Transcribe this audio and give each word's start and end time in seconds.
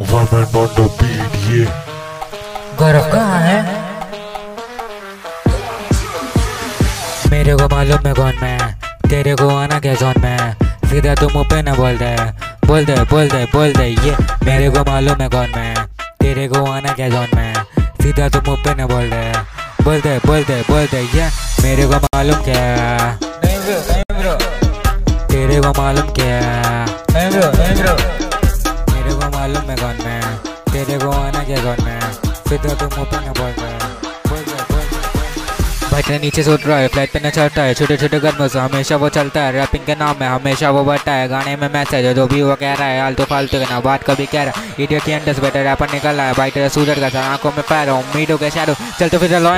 Woman 0.00 0.48
on 0.56 0.68
the 0.76 0.84
beat, 0.98 1.32
yeah. 1.46 1.68
गौरव 2.78 3.10
कहाँ 3.12 3.40
है? 3.40 3.58
मेरे 7.30 7.54
को 7.56 7.68
मालूम 7.68 8.06
है 8.06 8.12
कौन 8.14 8.38
मैं। 8.42 8.58
तेरे 9.10 9.34
को 9.36 9.48
आना 9.56 9.78
क्या 9.80 9.94
जोन 10.00 10.14
में? 10.22 10.54
सीधा 10.88 11.14
तुम 11.14 11.32
मुँह 11.32 11.48
पे 11.50 11.60
ना 11.62 11.74
बोल 11.74 11.98
दे। 11.98 12.14
बोल 12.66 12.84
दे 12.84 12.94
बोल 13.10 13.28
दे 13.28 13.44
बोल 13.52 13.72
दे 13.72 13.86
ये 14.06 14.16
मेरे 14.44 14.70
को 14.70 14.84
मालूम 14.90 15.20
है 15.20 15.28
कौन 15.28 15.52
मैं। 15.56 15.74
तेरे 16.20 16.48
को 16.48 16.64
आना 16.70 16.92
क्या 16.92 17.08
जोन 17.08 17.28
में? 17.36 17.52
सीधा 18.02 18.28
तुम 18.28 18.42
मुँह 18.48 18.64
पे 18.64 18.74
ना 18.74 18.86
बोल 18.86 19.10
दे। 19.10 19.22
बोल 19.84 20.00
दे 20.00 20.16
बोल 20.26 20.44
दे 20.44 20.60
बोल 20.70 20.86
दे 20.94 21.02
ये 21.18 21.28
मेरे 21.62 21.86
को 21.86 22.00
मालूम 22.06 22.42
क्या 22.48 22.64
नहीं 23.44 23.58
ब्रो 23.60 23.78
नहीं 23.90 24.22
ब्रो। 24.22 24.34
तेरे 25.28 25.60
को 25.60 25.70
मालूम 25.82 26.10
क्या 26.16 26.40
नहीं 27.12 27.30
ब्रो 27.30 27.52
नहीं 27.60 27.82
ब्रो। 27.82 28.19
को 29.70 29.86
है 29.86 29.94
कौन 29.94 30.04
मैं। 30.06 30.36
तेरे 30.72 30.98
को 30.98 31.10
आना 31.10 31.44
क्या 31.44 31.62
कौन 31.62 31.84
मैं? 31.84 32.00
सीधा 32.00 32.74
तुम 32.74 32.98
मुँह 32.98 33.10
पे 33.10 33.26
ना 33.26 33.32
बोल 33.32 33.52
भाई 35.90 36.02
ट्रेन 36.02 36.20
नीचे 36.20 36.42
से 36.42 36.52
उठ 36.52 36.66
रहा 36.66 36.78
है 36.78 36.88
फ़्लाइट 36.88 37.12
पे 37.12 37.20
न 37.26 37.30
चढ़ता 37.30 37.62
है। 37.62 37.74
छोटे 37.74 37.96
छोटे 37.96 38.20
कदमों 38.20 38.48
से 38.48 38.58
हमेशा 38.58 38.96
वो 38.96 39.08
चलता 39.08 39.40
है। 39.42 39.52
रैपिंग 39.52 39.84
के 39.86 39.94
नाम 39.94 40.16
में 40.20 40.26
हमेशा 40.26 40.70
वो 40.70 40.84
बढ़ता 40.84 41.12
है। 41.12 41.28
गाने 41.28 41.56
में 41.56 41.72
मैसेज 41.72 42.04
है 42.04 42.14
जो 42.14 42.26
भी 42.26 42.42
वो 42.42 42.54
कह 42.54 42.74
रहा 42.74 42.88
है 42.88 43.00
आलतू 43.00 43.24
फालतू 43.24 43.58
के 43.58 43.64
ना 43.64 43.80
बात 43.80 44.04
कभी 44.04 44.26
कह 44.26 44.42
रहा 44.42 44.60
है 44.60 44.84
इडियट 44.84 45.04
की 45.04 45.12
अंडर 45.12 45.32
से 45.32 45.42
बेटर 45.42 45.64
रैपर 45.64 45.92
निकल 45.92 46.08
रहा 46.08 46.26
है। 46.26 46.34
भाई 46.34 46.50
तेरा 46.50 46.68
सूरज 46.68 47.00
का 47.00 47.08
सर 47.08 47.18
आँखों 47.18 47.50
में 47.50 47.62
पैर 47.62 47.90
उम्मीदों 47.90 48.38
के 48.38 48.50
शैडो 48.50 48.74
चल 48.98 49.08
तो 49.08 49.18
फिर 49.18 49.38
लो 49.38 49.50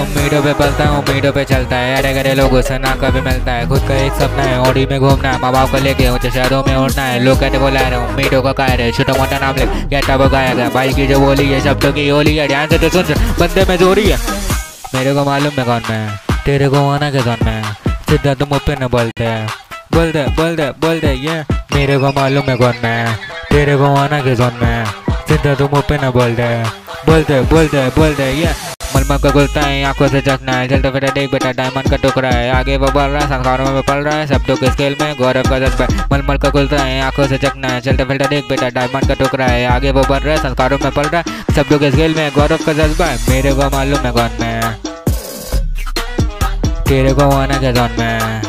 उम्मीदों 0.00 0.42
पे 0.42 0.52
पलता 0.52 0.84
है, 0.84 0.98
उम्मीदों 0.98 1.32
पे 1.32 1.44
चलता 1.44 1.76
है। 1.76 1.96
अरे 1.96 2.12
गरे 2.14 2.34
लोगों 2.34 2.62
से 2.62 2.78
ना 2.78 2.94
कभी 2.94 3.20
मिलता 3.20 3.52
है। 3.52 3.68
खुद 3.68 3.88
का 3.88 3.94
एक 3.94 4.12
सपना 4.12 4.42
है, 4.42 4.70
ओडी 4.70 4.86
में 4.86 5.00
घूमना 5.00 5.32
है। 5.32 5.40
माँ 5.40 5.52
बाप 5.52 5.70
को 5.70 5.78
लेके 5.78 6.08
ऊँचे 6.08 6.30
शहरों 6.30 6.62
में 6.66 6.76
उड़ना 6.76 7.02
है। 7.02 7.24
लोग 7.24 7.40
कहते 7.40 7.58
बोला 7.58 7.80
रहे 7.80 7.96
उम्मीदों 7.96 8.42
का 8.42 8.52
काय 8.52 8.76
रहे 8.76 8.92
छोटा 8.92 9.12
मोटा 9.12 9.38
नाम 9.38 9.56
ले 9.56 9.66
कहता 9.66 10.16
वो 10.16 10.28
गाया 10.28 10.54
गया? 10.54 10.68
भाई 10.68 10.92
की 10.92 11.06
जो 11.06 11.18
बोली 11.18 11.46
है, 11.46 11.60
शब्दों 11.60 11.92
की 11.92 12.08
होली 12.08 12.36
है। 12.36 12.48
ध्यान 12.48 12.68
से 12.68 12.78
तो 12.78 12.88
सुन, 12.88 13.14
बंदे 13.40 13.64
में 13.64 13.76
जोरी 13.76 14.06
है। 14.10 14.18
मेरे 14.94 15.14
को 15.14 15.24
मालूम 15.24 15.52
है 15.58 15.64
कौन 15.64 15.82
मैं। 15.90 16.18
तेरे 16.44 16.68
को 16.68 16.88
आना 16.90 17.10
के 17.10 17.22
कौन 17.22 17.36
मैं। 17.44 17.62
सीधा 18.08 18.34
तुम 18.34 18.58
पे 18.58 18.76
न 18.80 18.86
बोलते 18.86 19.46
बोल 19.92 20.12
दे 20.12 20.24
बोल 20.36 20.56
दे 20.56 20.70
बोल 20.80 21.00
दे, 21.00 21.12
ये। 21.12 21.44
मेरे 21.74 21.98
को 21.98 22.08
मालूम 22.08 22.44
है 22.48 22.56
कौन 22.56 22.74
मैं। 22.84 23.16
तेरे 23.50 23.76
को 23.76 23.94
आना 23.96 24.20
के 24.20 24.34
कौन 24.36 24.52
मैं। 24.62 24.84
सीधा 25.28 25.54
तुम 25.54 25.80
पे 25.80 25.98
न 26.04 26.10
बोल 26.10 26.34
दे 26.34 26.64
बोल 27.06 27.22
दे 27.22 27.40
बोल 27.40 27.66
दे 27.66 27.88
बोल 27.98 28.14
दे, 28.14 28.32
ये। 28.32 28.77
मलमल 28.96 29.18
का 29.18 29.30
गुलता 29.30 29.60
है, 29.60 29.82
आँखों 29.84 30.08
से 30.08 30.20
चखना 30.20 30.52
है 30.52 30.68
चलते 30.68 30.90
फिर 30.90 31.10
देख 31.10 31.30
बेटा 31.32 31.50
डायमंड 31.52 31.90
का 31.90 31.96
टुकड़ा 31.96 32.28
है। 32.28 32.50
आगे 32.50 32.76
वो 32.76 32.86
बढ़ 32.86 33.08
रहा 33.10 33.20
है 33.20 33.28
संसारों 33.28 33.70
में 33.70 33.82
पल 33.82 33.98
रहा 33.98 34.14
है 34.14 34.26
शब्दों 34.26 34.56
के 34.56 34.70
स्केल 34.70 34.96
में, 35.00 35.14
गौरव 35.18 35.42
का 35.42 35.58
जज्बा 35.58 35.86
मलमल 36.12 36.38
का 36.38 36.48
गुलता 36.48 36.76
है, 36.76 37.00
आँखों 37.02 37.26
से 37.26 37.38
चखना 37.38 37.68
है 37.68 37.80
चलते 37.80 38.04
फिर 38.04 38.26
देख 38.26 38.44
बेटा 38.48 38.68
डायमंड 38.68 39.08
का 39.08 39.14
टुकड़ा 39.14 39.46
है। 39.46 39.66
आगे 39.66 39.90
वो 39.90 40.02
बढ़ 40.02 40.22
रहा 40.22 40.34
है 40.34 40.42
संसारों 40.42 40.78
में 40.78 40.90
पल 40.92 41.02
रहा 41.02 41.22
है 41.26 41.54
शब्दों 41.54 41.78
के 41.78 41.90
स्केल 41.90 42.14
में, 42.14 42.30
गौरव 42.34 42.64
का 42.66 42.72
जज्बा 42.72 43.06
है। 43.06 43.18
मेरे 43.28 43.52
को 43.52 43.70
मालूम 43.70 43.98
है 43.98 44.12
कौन 44.12 44.30
में। 44.40 44.74
तेरे 46.84 47.12
को 47.12 47.30
आना 47.30 47.58
क्या 47.58 47.72
कौन 47.72 47.96
में। 47.98 48.42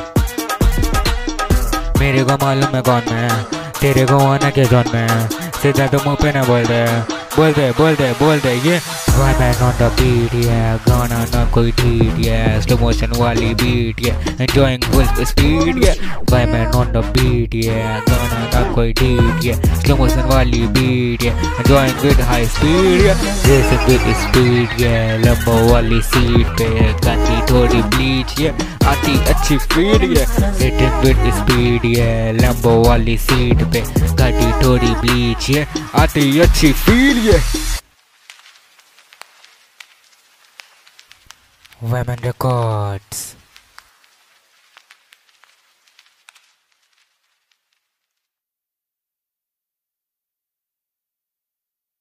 मेरे 2.00 2.24
को 2.24 2.34
मालूम 2.46 2.76
है 2.76 2.82
कौन 2.82 3.02
में। 3.12 3.44
तेरे 3.82 4.06
को 4.06 4.18
आना 4.28 4.50
क्या 4.50 4.66
कौन 4.66 4.86
में। 4.94 5.30
सीधा 5.62 5.88
तो 5.88 5.98
मुँह 6.06 6.16
पे 6.16 6.32
ना 6.32 6.44
बोल 6.44 6.66
दे। 6.66 7.19
बोल 7.40 7.54
दे 7.54 7.70
बोल 7.72 7.96
दे 7.96 8.12
बोल 8.20 8.40
दे 8.40 8.54
ये 8.60 8.78
one 9.10 9.36
man 9.40 9.62
on 9.64 9.74
the 9.80 9.88
beat 9.96 10.34
ये 10.36 10.58
गाना 10.88 11.20
ना 11.26 11.44
कोई 11.54 11.72
ठीक 11.72 12.18
ये 12.20 12.40
स्लो 12.62 12.78
मोशन 12.78 13.12
वाली 13.18 13.54
बीट 13.62 14.02
ये 14.06 14.12
एंजॉयिंग 14.42 14.84
फुल 14.84 15.24
स्पीड 15.26 15.84
ये 15.84 15.92
one 16.32 16.50
man 16.50 16.76
on 16.80 16.92
the 16.92 17.04
beat 17.16 17.56
ये 17.56 17.78
गाना 18.10 18.42
ना 18.46 18.74
कोई 18.74 18.92
ठीक 18.94 19.46
ये 19.46 19.54
स्लो 19.76 19.96
मोशन 19.98 20.28
वाली 20.32 20.62
बीट 20.76 21.24
ये 21.24 21.30
एंजॉयिंग 21.30 22.02
विद 22.02 22.22
हाई 22.30 22.46
स्पीड 22.48 23.02
ये 23.02 23.14
दिस 23.46 23.72
विद 23.88 24.14
स्पीड 24.24 24.82
ये 24.82 24.98
लंबो 25.24 25.58
वाली 25.72 26.02
सीट 26.10 26.48
पे 26.58 26.70
गाती 27.06 27.42
थोड़ी 27.52 27.82
ब्लीच 27.96 28.40
ये 28.40 28.54
आती 28.90 29.18
अच्छी 29.30 29.58
फ़ीड 29.72 30.04
ये 30.04 30.26
हिटिंग 30.60 30.94
विद 31.02 31.18
स्पीड 31.34 31.86
ये 31.88 32.08
लंबो 32.34 32.72
वाली 32.84 33.18
सीट 33.20 33.64
पे 33.74 33.82
गाती 34.20 34.52
थोड़ी 34.64 34.94
ब्लीच 35.02 35.50
ये 35.50 35.66
आती 35.96 36.40
अच्छी 36.40 36.72
फील 36.80 37.18
ये 37.26 37.29
yeah. 37.30 37.42
Women 41.82 42.20
Records 42.24 43.36